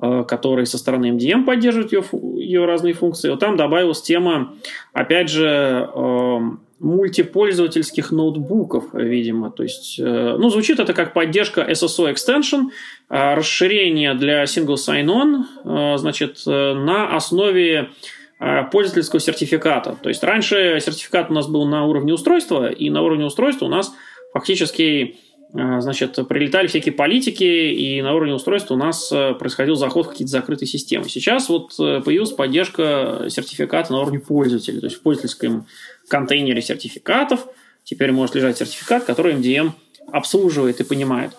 [0.00, 2.04] э, который со стороны MDM поддерживает ее,
[2.36, 3.30] ее разные функции.
[3.30, 4.54] Вот там добавилась тема,
[4.92, 6.38] опять же, э,
[6.80, 9.50] мультипользовательских ноутбуков, видимо.
[9.50, 12.70] То есть, э, ну, звучит это как поддержка SSO Extension,
[13.08, 18.23] расширение для Single Sign-On, значит, на основе Э,
[18.70, 19.96] пользовательского сертификата.
[20.02, 23.68] То есть раньше сертификат у нас был на уровне устройства, и на уровне устройства у
[23.68, 23.94] нас
[24.32, 25.16] фактически
[25.54, 30.10] э, значит, прилетали всякие политики, и на уровне устройства у нас э, происходил заход в
[30.10, 31.08] какие-то закрытые системы.
[31.08, 35.66] Сейчас вот появилась поддержка сертификата на уровне пользователя, то есть в пользовательском
[36.08, 37.46] контейнере сертификатов
[37.84, 39.72] теперь может лежать сертификат, который MDM
[40.12, 41.32] обслуживает и понимает.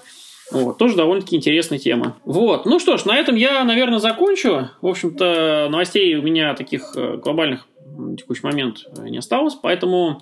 [0.51, 2.15] Вот, тоже довольно-таки интересная тема.
[2.23, 4.69] Вот, ну что ж, на этом я, наверное, закончу.
[4.81, 7.67] В общем-то, новостей у меня таких э, глобальных
[7.97, 10.21] в текущий момент э, не осталось, поэтому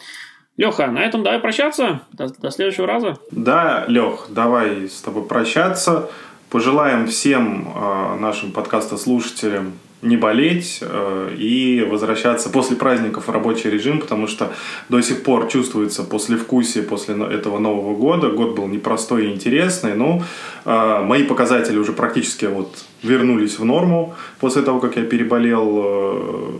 [0.57, 2.01] Леха, на этом давай прощаться.
[2.11, 3.17] До, до следующего раза.
[3.31, 6.09] Да, Лех, давай с тобой прощаться.
[6.49, 9.73] Пожелаем всем э, нашим подкастослушателям
[10.03, 14.51] не болеть э, и возвращаться после праздников в рабочий режим, потому что
[14.89, 18.29] до сих пор чувствуется послевкусие после этого Нового года.
[18.29, 20.21] Год был непростой и интересный, но
[20.65, 26.51] э, мои показатели уже практически вот вернулись в норму после того, как я переболел э,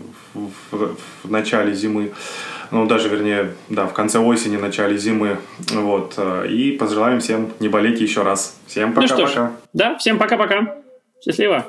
[0.72, 2.12] в, в начале зимы
[2.72, 5.38] ну, даже, вернее, да, в конце осени, начале зимы,
[5.74, 6.18] вот,
[6.50, 8.60] и пожелаем всем не болеть еще раз.
[8.66, 9.22] Всем пока-пока.
[9.22, 10.78] Ну ж, да, всем пока-пока.
[11.24, 11.68] Счастливо.